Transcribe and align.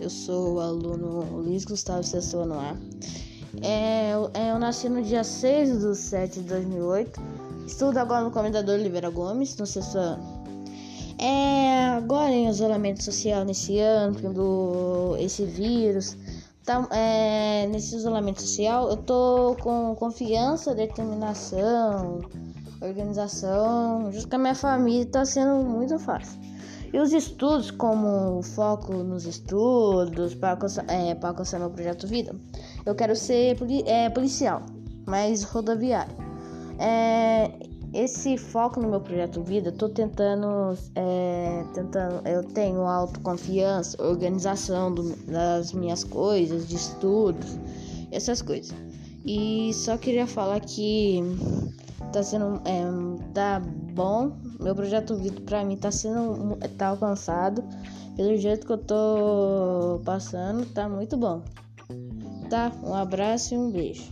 Eu 0.00 0.10
sou 0.10 0.56
o 0.56 0.60
aluno 0.60 1.40
Luiz 1.40 1.64
Gustavo 1.64 2.02
Sessão 2.02 2.52
A. 2.52 2.76
É, 3.62 4.12
eu, 4.12 4.30
é, 4.34 4.50
eu 4.50 4.58
nasci 4.58 4.88
no 4.88 5.02
dia 5.02 5.24
6 5.24 5.80
de 5.80 5.96
7 5.96 6.40
de 6.40 6.48
2008. 6.48 7.20
Estudo 7.66 7.96
agora 7.96 8.22
no 8.22 8.30
Comendador 8.30 8.74
Oliveira 8.74 9.08
Gomes, 9.08 9.56
no 9.56 9.66
sexto 9.66 9.96
ano. 9.96 10.44
É, 11.18 11.86
agora 11.96 12.30
em 12.30 12.48
isolamento 12.50 13.02
social 13.02 13.44
nesse 13.46 13.78
ano, 13.78 14.34
do 14.34 15.16
esse 15.18 15.46
vírus, 15.46 16.16
tá, 16.62 16.86
é, 16.90 17.66
nesse 17.68 17.96
isolamento 17.96 18.42
social, 18.42 18.90
eu 18.90 18.96
tô 18.98 19.56
com 19.62 19.94
confiança, 19.94 20.74
determinação, 20.74 22.20
organização, 22.82 24.12
junto 24.12 24.28
com 24.28 24.36
a 24.36 24.38
minha 24.38 24.54
família, 24.54 25.06
tá 25.06 25.24
sendo 25.24 25.64
muito 25.64 25.98
fácil. 25.98 26.38
E 26.94 26.98
os 27.00 27.12
estudos, 27.12 27.72
como 27.72 28.40
foco 28.40 28.94
nos 28.98 29.26
estudos, 29.26 30.32
para 30.32 30.52
alcançar, 30.52 30.88
é, 30.88 31.12
para 31.12 31.30
alcançar 31.30 31.58
meu 31.58 31.68
projeto 31.68 32.06
vida, 32.06 32.32
eu 32.86 32.94
quero 32.94 33.16
ser 33.16 33.56
é, 33.84 34.08
policial, 34.08 34.62
mas 35.04 35.42
rodoviário. 35.42 36.14
É, 36.78 37.50
esse 37.92 38.38
foco 38.38 38.78
no 38.78 38.88
meu 38.88 39.00
projeto 39.00 39.42
vida, 39.42 39.72
tô 39.72 39.88
tentando, 39.88 40.78
é, 40.94 41.64
tentando, 41.74 42.24
eu 42.28 42.44
tenho 42.44 42.82
autoconfiança, 42.82 44.00
organização 44.00 44.94
do, 44.94 45.16
das 45.26 45.72
minhas 45.72 46.04
coisas, 46.04 46.68
de 46.68 46.76
estudos, 46.76 47.58
essas 48.12 48.40
coisas. 48.40 48.72
E 49.26 49.72
só 49.74 49.96
queria 49.96 50.28
falar 50.28 50.60
que 50.60 51.20
tá 52.12 52.22
sendo, 52.22 52.62
é, 52.64 52.84
tá 53.32 53.60
bom 53.94 54.36
meu 54.60 54.74
projeto 54.74 55.14
Vitor 55.16 55.42
pra 55.42 55.64
mim 55.64 55.76
tá 55.76 55.90
sendo 55.90 56.56
tá 56.78 56.88
alcançado. 56.88 57.62
Pelo 58.16 58.36
jeito 58.36 58.66
que 58.66 58.72
eu 58.72 58.78
tô 58.78 60.00
passando, 60.04 60.64
tá 60.66 60.88
muito 60.88 61.16
bom. 61.16 61.42
Tá? 62.48 62.72
Um 62.82 62.94
abraço 62.94 63.54
e 63.54 63.58
um 63.58 63.70
beijo. 63.70 64.04